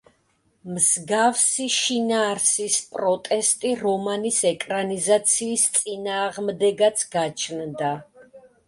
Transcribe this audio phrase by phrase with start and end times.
[0.75, 7.97] მსგავსი შინაარსის პროტესტი რომანის ეკრანიზაციის წინააღმდეგაც გაჩნდა.